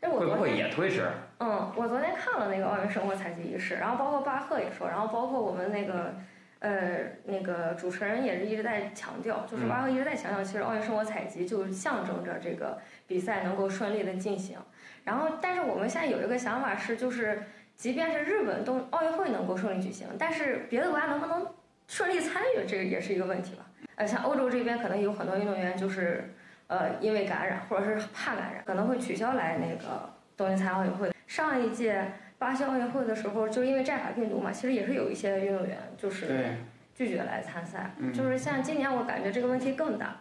[0.02, 1.08] 会不会也推迟？
[1.40, 6.14] 嗯，我昨天看了那个奥运生活采集仪式，然后包括巴赫也说，然后包括我们那个。
[6.60, 14.58] 呃，那个主持人也是一直在强调，就是巴赫一直在强调，其实奥运生活采集就象征着这个比赛能够顺利的进行。
[15.04, 17.44] 然后，但是我们现在有一个想法是，就是
[17.76, 21.46] 即便是日本冬奥运会能够顺利举行，但是别的国家能不能
[21.88, 23.66] 顺利参与，这个也是一个问题吧。
[23.96, 26.34] 呃，像欧洲这边可能有很多运动员就是
[26.68, 31.12] 呃因为感染或者是怕感染，可能会取消来那个东京残奥运会。
[31.28, 32.06] 上一届。
[32.40, 36.58] 巴西奥运会的时候，就因为寨卡病毒嘛，其实也是有一些运动员就是
[36.94, 37.96] 拒绝来参赛。
[38.14, 40.18] 就是像今年，我感觉这个问题更大。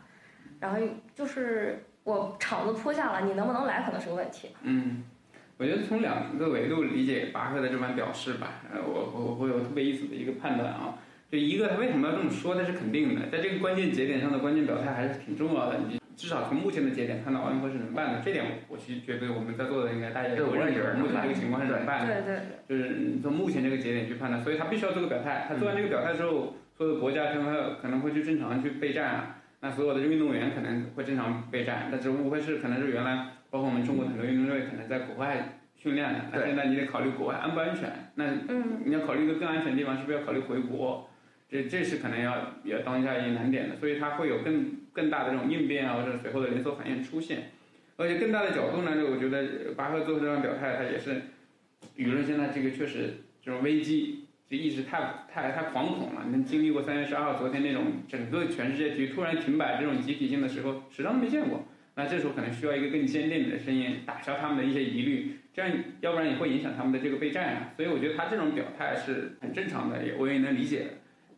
[0.61, 0.79] 然后
[1.17, 4.51] 就是我场子铺下了，你能不能来可能是个问题。
[4.63, 5.03] 嗯，
[5.57, 8.63] 我觉得从两个维度理解巴赫的这番表示吧。
[8.73, 10.95] 呃，我我我有特别意思的一个判断啊，
[11.33, 15.79] 就一个他为什么要这么说，那是肯定的，在这个关键节点上的关键表态还是挺重要的。
[15.89, 15.99] 你。
[16.15, 20.93] 至少从目前的节点看到奥运会是能办的，这点我其实觉得我们在座的应该大家都认可。
[21.01, 22.69] 目前这个情况是能办的，对对。
[22.69, 25.47] 就是从目前这个节点去判断，所以他必须要做个表态。
[25.49, 31.89] 他做完这个表态之后，所有的国家可能可能会去正常去备战啊，那所有的运动员可能会正常备战。
[31.91, 37.91] 但只不过是可能是原来包括我们中国很多运动队可能在国外训练的，那现在你得考虑国外安不安全。
[38.17, 38.27] 那
[38.85, 41.09] 你要考虑一个更安全的地方，是不是要考虑回国？
[41.53, 47.51] 这这是可能要也当下一个难点的，所以它会有更更大的这种应变啊，或者随后的连锁反应出现。
[47.99, 51.25] 而且更大的角度呢，就我觉得巴赫做这样表态，他也是
[51.99, 56.25] 舆论现在这个确实这种危机这一直太太太惶恐了。
[56.33, 61.67] 你经历过三月十二号昨天那种整个全世界体育突然停摆这种集体性的时候，史上没见过。
[61.95, 65.37] 那这时候可能需要一个更坚定的声音，打消他们的一些疑虑。
[65.53, 67.75] 这样要不然也会影响他们的这个备战啊。
[67.77, 70.87] 所以我觉得他这种表态是很正常的，也我也能理解。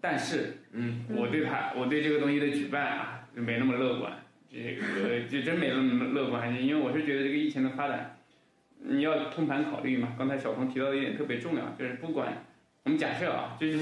[0.05, 4.12] 但是，嗯，我对他，我对这个东西的举办啊，没那么乐观。
[4.53, 8.19] 这个就真没那么乐观，因为我是觉得这个疫情的发展，
[8.83, 10.11] 你要通盘考虑嘛。
[10.19, 12.45] 刚才小鹏提到的一点特别重要，就是不管
[12.83, 13.79] 我们假设啊，就是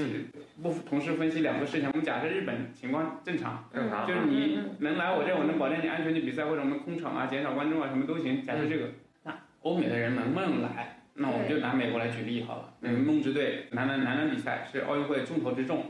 [0.61, 1.89] 不同时分析两个事情。
[1.89, 8.41] 我们假设日本情况正常，正常，就是你能来我这，我能保证你安全去比赛，或者我们空场啊、减少观众啊，什么都行。
[8.41, 8.91] 假设这个，
[9.23, 10.92] 那欧美的人能不能来？
[11.15, 12.73] 那我们就拿美国来举例好了。
[12.81, 15.85] 嗯，梦之队男篮男篮比赛是奥运会重头之重。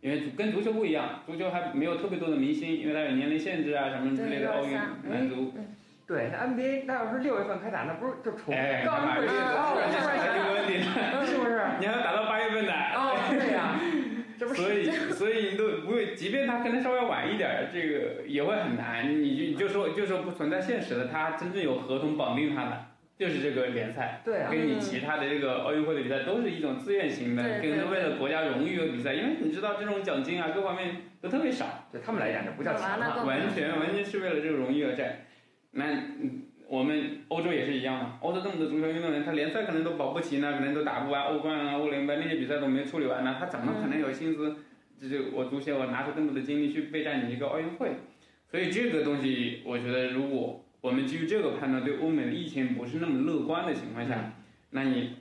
[0.00, 4.52] 因为跟足球不一样，足球还没有特别多的明星，因为它有年龄限制啊什么之类的。
[4.52, 4.72] 奥运
[5.08, 5.54] 男足，
[6.08, 8.52] 对，那 NBA 那要是六月份开打，那不是就重
[8.84, 10.82] 刚开始哦，是不是这个问题？
[10.82, 11.62] 是不是？
[11.78, 12.72] 你还要打到八月份的？
[12.72, 13.78] 哦，对呀，
[14.36, 19.08] 这不所以所以你都不会，即便他可能稍微晚一点，这个也会很难。
[19.22, 22.86] 你就你就说就说不存在现实的，他真正有合同绑定他的。
[23.18, 29.14] 就是这个联赛，对啊，跟你其他的这个奥运会的比赛都是一种自愿型的，跟为了国家荣誉而比赛。
[29.14, 35.26] 因为你知道这种奖金啊，各方面都特别少，对他们来讲就不叫钱了，完全完全是为了这个荣誉而战。
[35.72, 35.84] 那
[36.66, 44.56] 我们欧洲也是一样嘛，欧洲这么多足球运动员，他联赛可能都保不齐呢，可能都打不完欧冠啊、欧联杯那些比赛都没处理完呢，他怎么可能有心思？
[45.00, 47.90] 就是我足协我拿出更多的精力去备战你一个奥运会？
[48.50, 50.61] 所以这个东西，我觉得如果。
[50.82, 54.32] 我们基于这个判断，对欧美的疫情不是那么乐观的情况下，
[54.70, 55.18] 那你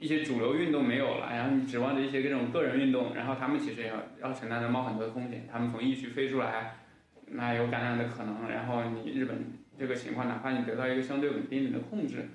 [0.00, 6.78] 一些主流运动没有了，然后你指望着一些这种个人运动，然后他们其实也要要承担着冒很多的风险，他们从疫区飞出来，
[7.26, 12.30] 那有感染的可能，然后你日本这个情况，哪怕你得到一个相对稳定的控制，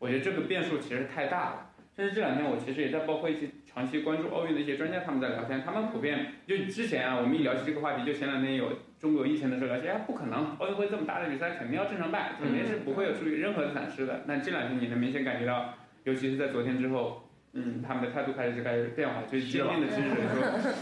[0.00, 1.70] 我觉得这个变数其实太大了。
[1.94, 8.70] 甚至这两天我其实也在包括一些长期关注奥运的一些专家，他们在聊天，他们普遍就之前啊，我们一聊起这个话题，就前两天有。
[9.00, 14.22] 中国疫情的时候，聊起哎，不可能，奥运会这么大的比赛肯定要正常办，肯定是不会有出现任何的闪失的。
[14.26, 20.74] 那这两天你能明显感觉到，尤其是在昨天之后，嗯，他们的态度开始就开始变化，就坚定的支持说，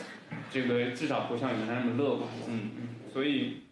[0.52, 2.28] 这个至少不像原来那么乐观。
[2.48, 2.88] 嗯嗯。
[3.12, 3.62] 所以，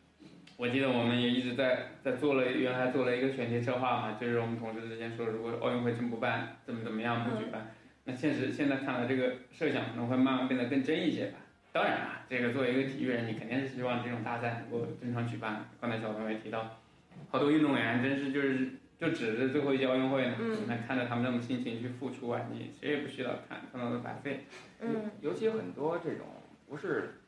[0.57, 7.71] 我记得我们也一直在在做了，原来做了一个选题策划嘛，就是我们同事之间说，如果奥运会真不办，怎么怎么样不举办？
[8.11, 11.39] 那现实现在看来，这个设想可能会慢慢变得更真一些吧。
[11.73, 15.65] 当然啊，这个作为一个体育人，你肯定是希望这种大赛能够正常举办。
[15.81, 16.81] 刚才小朋友也提到，
[17.31, 20.35] 好多运动员真是就是就指着最后一届奥运会呢，
[20.67, 24.41] 那看着他们那种心情去付出啊，你谁也不需要看，看到都白费。
[24.81, 26.27] 嗯，尤其很多这种
[26.69, 27.20] 不是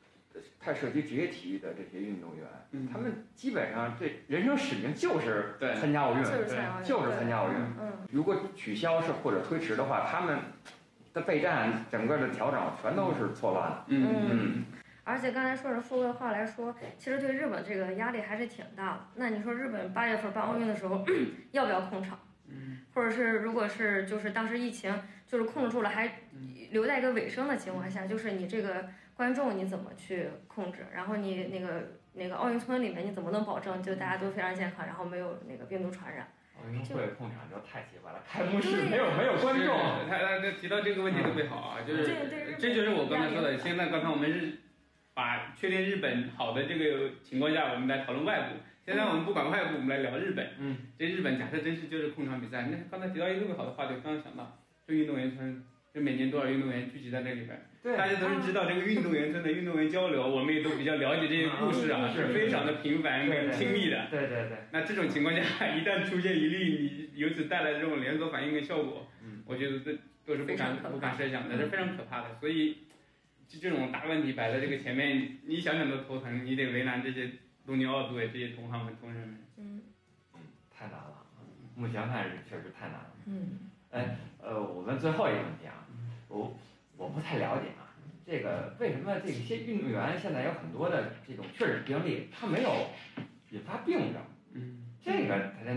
[0.61, 6.23] 太涉及职业体育的这些运动员，他们基本上这人生使命就是参加奥运，
[6.83, 7.55] 就是参加奥运。
[7.81, 10.39] 嗯，如果取消是或者推迟的话，他们。
[11.15, 13.85] 的备战，整个的调整全都是错乱的。
[13.89, 14.65] 嗯嗯。
[15.05, 19.01] 而且刚才说着说的话来说，其实对日本这个压力还是挺大的。
[19.17, 21.05] 那你说日本八月份办奥运的时候，
[21.53, 22.19] 要不要控场？
[22.49, 22.79] 嗯。
[22.95, 26.21] 或者是如果是就是当时疫情就是控制住了，还
[26.71, 28.89] 留在一个尾声的情况下，就是你这个
[29.23, 30.85] 观众你怎么去控制？
[30.93, 36.27] 然后你那个那个奥运村里面你怎么能保证就大家都非常健康，然后没有那个病毒传染？
[36.59, 39.79] 奥运会控场就太奇怪了，开幕式没有没有观众。
[40.09, 42.03] 他他他提到这个问题特别好啊，就是
[42.59, 43.57] 这就是我刚才说的。
[43.57, 44.59] 现在刚才我们是
[45.15, 48.57] 把确定日本好的这个情况下，我们来讨论外部。
[48.85, 50.45] 现在我们不管外部，我们来聊日本。
[50.59, 55.63] 嗯，这日本假设真是就是控场比赛，那刚才提到一个特别好的话题，刚刚想到，就运动员村，
[55.95, 57.63] 就每年多少运动员聚集在那里边。
[57.85, 64.07] 大家都是知道这个运动员村的运动员交流，我们也都比较了解这些故事啊，是非常的频繁跟亲密的。
[64.09, 64.59] 对对对。
[64.71, 69.09] 那这种情况下，一旦出现一例，你由此带来的这种连锁反应跟效果，
[69.45, 72.37] 我觉得这都是不敢不敢设想的，是非常可怕的。
[72.39, 72.85] 所以，
[73.49, 77.33] 就这种大问题摆在这个前面，你想想都头疼，你得为难这些
[77.67, 79.39] 东京奥组委这些同行们、同仁们。
[79.57, 79.83] 嗯。
[80.71, 81.27] 太难了，
[81.75, 83.11] 目前看是确实太难了。
[83.27, 83.59] 嗯。
[83.91, 85.85] 哎，呃，我问最后一个问题啊，
[86.29, 86.57] 我。
[86.97, 87.91] 我不太了解啊，
[88.27, 92.91] 这个为什么这些运动员现在有很多的这种确诊病例，他没有
[93.51, 94.23] 引发病症？
[94.55, 95.73] 嗯，这个他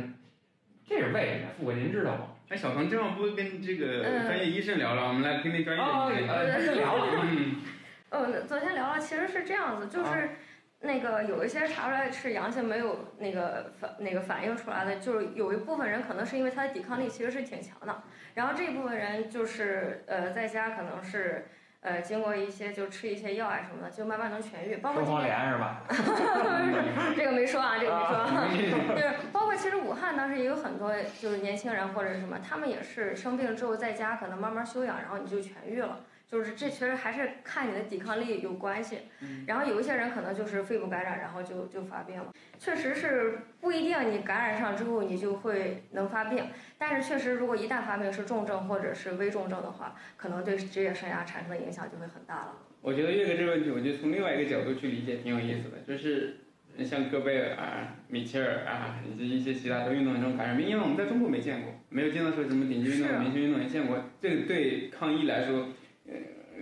[0.88, 1.47] 这是为什么？
[1.58, 2.28] 富贵您知道吗？
[2.49, 6.36] 哎，小唐正好不跟这个专业医生聊聊，我们来听听专业的医生。
[6.36, 7.21] 呃， 先聊了。
[7.23, 7.56] 嗯。
[8.10, 10.30] 呃，昨天聊了，其实是这样子，就是
[10.85, 18.03] 那个有一些查出来是阳性，没有那个反那个反应出来的，就是有一部分人可能是因为他的抵抗力其实是挺强的。
[18.35, 21.47] 然后这部分人就是呃在家可能是
[21.81, 24.77] 呃经过一些就吃一些药啊什么的，就慢慢能痊愈。
[24.77, 25.83] 包括双联是吧？
[27.15, 28.95] 这个没说啊，这个没说。
[28.95, 35.99] 就是包括其实武汉当时也有很多就是年轻人或者什么，他们也是生病之后在家可能慢慢休养，然后你就痊愈了。
[36.27, 38.99] 就是这其实还是看你的抵抗力有关系。
[39.47, 42.33] 然后有一些人可能就是肺部感染，然后就就发病了。
[42.59, 46.45] 确实是不一定你感染上之后你就会能发病，
[46.77, 52.53] 但是确实如果一旦发病是重症或者是危重症的话，可能对职业生涯产生的影响就会很大了。
[52.81, 56.38] 我觉得岳哥这个问题，我就从另外一个角度去理解，挺有意思的，就是。
[56.83, 63.97] 像戈贝尔啊、米切尔啊，以及一些其他的运动员这种感染病，因为我们在中国没见过，没有见到说什么顶级运动员、明星运动员见过。
[64.21, 65.69] 这个对抗疫来说，呃，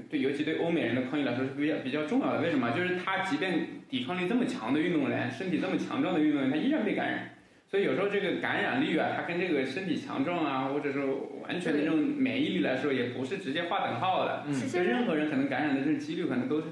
[0.09, 2.41] 对，尤其对欧美人的抗议来说是比较比较重要的。
[2.41, 2.71] 为什么？
[2.71, 7.29] 就是他即便抵抗力这么强的运动员，身体这么强壮的运动员，他依然被感染。
[7.67, 14.43] 所以有时候这个感染率啊，它跟这个身体强壮啊，或者说完全的这种免疫力来说，也不是直接划等号的。
[14.47, 14.53] 嗯。
[14.69, 16.67] 就任何人可能感染的这种几率可能都是。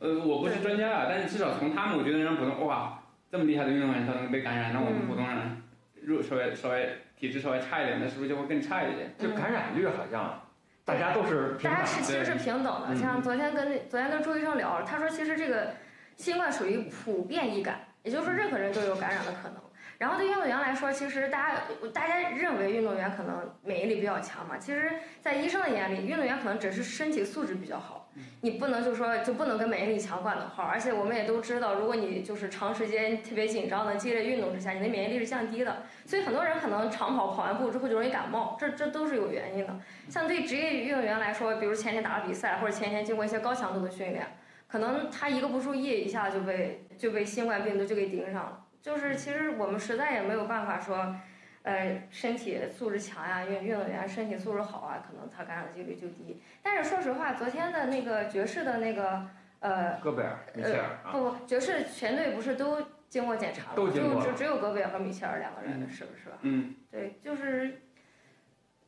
[0.00, 5.62] 呃，我不是专家啊，但是至少从他们，我觉得让普通哇，这么厉害的运动员他能被感染，那我们普通人
[6.02, 9.14] 弱稍微稍微体质稍微差一点，那是不是就会更差一点？
[9.18, 10.42] 就感染率好像
[10.84, 12.94] 大家都是大家是其实是平等的。
[12.94, 15.74] 像昨天跟昨天跟朱医生聊，他说其实这个
[16.16, 19.56] 新冠属于普遍易感，也就是说任何人都有感染的可能。
[19.96, 28.03] 然后对运动员来说，其实大家大家认为运动员可能免疫力比较强嘛，其实，在医生的眼里，运动员可能只是身体素质比较好。
[28.40, 30.62] 你不能就说就不能跟免疫力强挂等号。
[30.62, 35.82] 而且我们也都知道，如果你就是长时间特别紧张的激烈运动之下，你的免疫力是降低的。
[36.06, 39.76] 所以很多人可能长跑跑完步之后就容易感冒，这这都是有原因的。
[40.08, 44.36] 像对职业运动员来说，比如前天打了比赛，或者前天经过一些高强度的训练，
[44.68, 48.60] 可能他一个不注意，一下就被就被新冠病毒就给盯上了。
[48.82, 51.16] 就是其实我们实在也没有办法说，
[51.64, 56.38] 呃，身体素质强呀，运运动员身体素质好啊，可能他感染的几率就低。
[56.62, 59.26] 但是说实话，昨天的那个爵士的那个
[59.60, 62.76] 呃，戈贝尔、米切尔不不，爵士全队不是都
[63.08, 66.36] 经过检查了，就只只有戈贝尔和米切尔两个人，是不是吧？
[66.42, 67.80] 嗯，对，就是，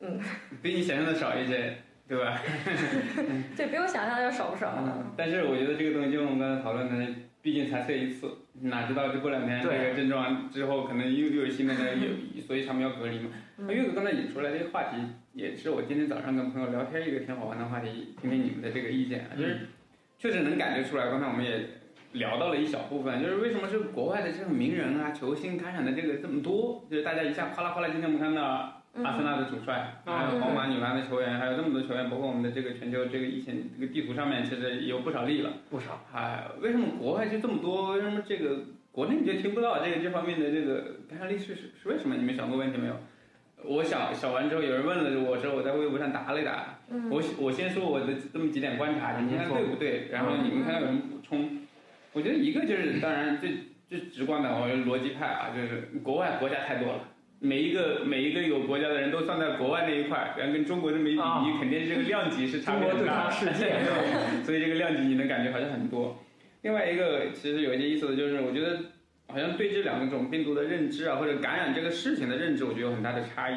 [0.01, 0.21] 嗯，
[0.61, 2.39] 比你想象的少一些，对吧？
[3.57, 4.77] 对比我想象的要少不少。
[5.17, 7.26] 但是我觉得这个东西，就我们刚才讨论的。
[7.47, 8.29] 毕竟才测一次，
[8.63, 13.29] 哪知道这过两天这个症状之后，可能又又有新的那个有，所以他们要隔离嘛。
[13.55, 14.97] 那岳哥刚才引出来这个话题，
[15.31, 19.59] 也是我今天早上跟朋友聊天一个挺好玩的话题，听听你们的这个意见啊，就是
[20.19, 21.09] 确实能感觉出来。
[21.09, 21.69] 刚才我们也
[22.11, 28.76] 聊到了一小部分，就是为什么这个国外的这种名人啊、球星感染的这个这么多，就是大家一下哗啦哗啦，今天我们看到。
[29.03, 35.51] 阿森纳的主帅，还有皇马、女篮的球员，还有这么多球员，包括我们的这个全球这个疫情这个地图上面，其实有不少例了。
[35.69, 36.05] 不少。
[36.13, 37.91] 哎，为什么国外就这么多？
[37.93, 42.15] 为什么这个国内你就听不到这个这方面的这个感染力是是是为什么？
[42.15, 42.95] 你们想过问题没有？
[43.63, 46.79] 我想想完之后，有人问了我之后，我在微博上答了一答。
[46.89, 47.09] 嗯。
[47.09, 50.09] 我我先说我的这么几点观察，你看对不对？
[50.11, 51.59] 然后你们看有人补充。
[52.13, 53.51] 我觉得一个就是，当然最
[53.87, 56.99] 最直观的，我觉得逻辑派啊，就是国外国家太多了。
[57.39, 63.29] 每一个每一个有国家的人都算在国外那一块，然后跟中国这么一比，肯定这个量级是差别很大。
[63.29, 63.75] 世界，
[64.43, 66.23] 所以这个量级你能感觉好像很多。
[66.63, 68.79] 另外一个其实有一些意思的就是，我觉得
[69.27, 73.55] 好像对这两种病毒的认知啊，或者感染这个事情的认知，我觉得有很大的差异。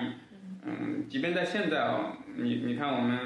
[0.66, 3.18] 嗯，即便在现在啊，你你看我们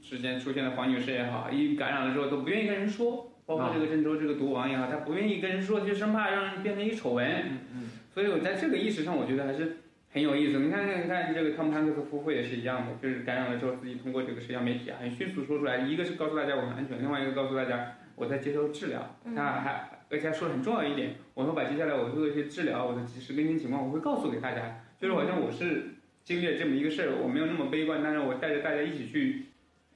[0.00, 7.26] 之前出现的黄女士也好，一感染了之后都不愿意跟人说，包括这个郑州这个毒王也好，他不愿意跟人说，就生怕让人变成一丑闻。
[7.26, 7.89] 嗯嗯。
[8.12, 9.76] 所以我在这个意识上，我觉得还是
[10.12, 10.58] 很有意思。
[10.58, 19.16] 你看，你看这个汤姆汉克斯夫妇也是一样的，就是感染了之后，自己通过这个社交媒体啊，很迅速说出来，一个是告诉大家我很安全，另外一个告诉大家我在接受治疗。
[19.24, 24.82] 那还而且还说的很重要一点，我会把接下来我做的一些治疗，我的及时更新情况，我会告诉给大家。
[25.00, 25.94] 就是好像我是
[26.24, 29.44] 经历了这么一个事儿，我没有那么悲观，但是我带着大家一起去，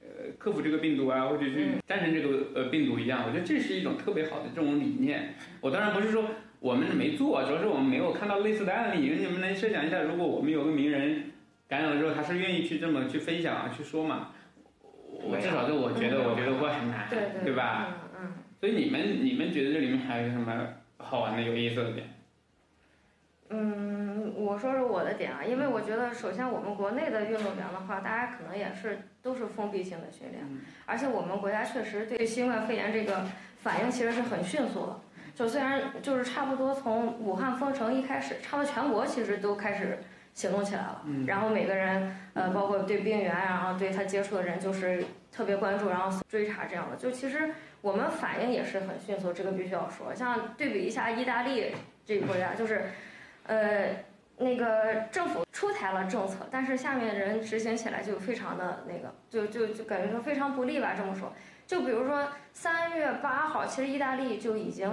[0.01, 3.25] 呃，克服这个病毒啊，或者去战胜这个呃病毒一样。
[3.27, 5.35] 我觉得这是一种特别好的这种理念。
[5.59, 6.29] 我当然不是说。
[6.65, 9.07] 我们没做，主要是我们没有看到类似的案例。
[9.07, 11.31] 你们能设想一下，如果我们有个名人
[11.67, 14.29] 感染了之后，他是愿意去这么去分享啊，去说嘛？
[15.21, 17.07] 我至少就我觉得，我觉得会很难，
[17.43, 17.89] 对吧？
[18.19, 18.33] 嗯嗯。
[18.59, 22.07] 所以你们你们觉得这里面还有什么好玩的、有意思的点？
[23.49, 30.43] 嗯，我说说我的点啊，因为我觉得，首先我们国内的运动员的话，大家可能也是都是封闭性的训练，
[30.87, 33.23] 而且我们国家确实对新冠肺炎这个
[33.61, 34.99] 反应其实是很迅速的。
[35.35, 39.99] 就虽然就是差不多从武汉封城一开始，差不多全国其实都开始
[40.33, 41.01] 行动起来了。
[41.05, 41.25] 嗯。
[41.25, 46.95] 然后每个人，呃，包括对病源，然后对他接触的人，就是特别关注，然后追查这样的。
[46.95, 50.15] 就其实我们反应也是很迅速，这个必须要说。
[50.15, 51.75] 像对比一下意大利
[52.05, 52.85] 这个国家，就是，
[53.43, 53.89] 呃，
[54.37, 60.93] 那个政府出台了政策，但是下面人执行起来就非常的那个，就就就感觉说非常不利吧。
[60.97, 61.33] 这么说，
[61.67, 64.89] 就比如说三月八号，其实意大利就已经。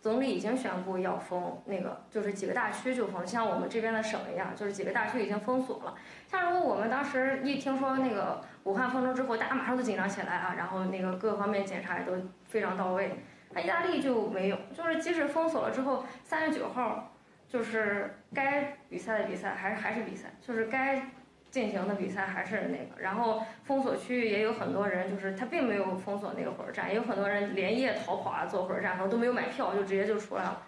[0.00, 5.94] 总理已经宣布要封那个，就是几个大区就封，像我们这边的省一样，就是几个大区已经封锁了。
[6.28, 12.12] 像如果我们当时一听说那个武汉封城之后，大家马上都紧张起来啊，然后那个各方面检查也都
[12.44, 13.16] 非常到位。
[13.50, 17.12] 那意大利就没有，就是即使封锁了之后，三月九号，
[17.48, 21.10] 就是该比赛的比赛还是还是比赛，就是该
[21.50, 23.00] 进行的比赛还是那个。
[23.00, 30.62] 然后封锁区域也有很多人，就是他并没有封锁那个火车站，也有很多人连夜逃跑啊，坐火车站，可能都没有买票就直接就出来了。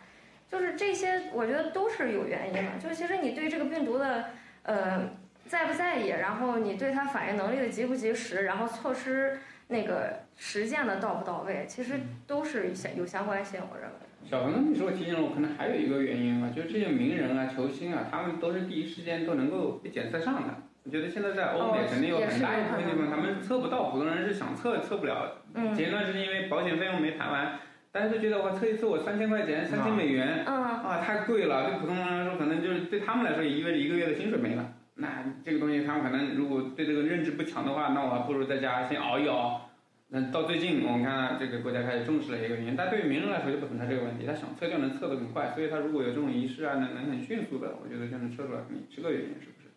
[0.51, 2.79] 就是这些，我觉得都是有原因的。
[2.79, 4.25] 就其实你对这个病毒的，
[4.63, 5.11] 呃，
[5.47, 9.39] 在不在意，然后你对它反应能力的及不及时，然后措施。
[9.71, 13.95] 那个实践的到不到位，其实都是相有相关性，我认为。
[14.25, 20.55] 小鹏，你说提醒了我，可能还有一个原因啊，就是这些名人啊、球星啊，他们都是第一时间都能够被检测上的。
[20.89, 25.43] 我觉得现在在欧美肯定有很大一部分地方他们测不到，普通人是想测测不了。
[25.53, 25.75] 嗯。
[25.75, 27.59] 前段时间因为保险费用没谈完，
[27.93, 34.73] 大家都觉得我测一次我三千块钱，三千美元，啊太贵了，对普通人来说可能就是对他们来说也意味着一个月的薪水没了。
[34.95, 39.69] 那这个东西他们可能如果对这个认知不强的话，那我还不如在家先熬一熬。
[40.09, 49.68] 那到最近我们看这个国家开始重视了一个原因，但对于名人来说就不存在这个问题，他想测就能测得很快，所以他如果有这种仪式啊，能能很迅速的，我觉得就能测出来，你这个原因是不是？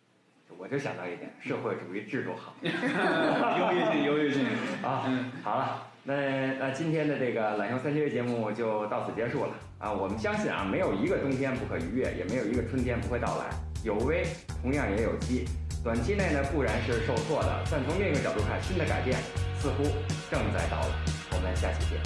[0.58, 4.46] 我就想到一点，社会主义制度好， 优越性优越性
[4.82, 5.08] 啊。
[5.42, 9.92] 好了，那那今天的这个懒熊三缺一节目就到此结束了啊。
[9.92, 13.50] 我们相信啊，没有一个冬天不可逾越，也没有一个春天不会到来，
[13.84, 14.26] 有危
[14.62, 15.46] 同样也有机。
[15.82, 19.18] 短期内呢固然是受挫的，但从另一个角度看，新的改变
[19.58, 19.82] 似乎
[20.30, 20.94] 正在到来。
[21.32, 21.98] 我们下期见。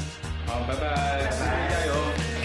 [0.46, 1.28] 好，拜拜，
[1.68, 2.35] 加油。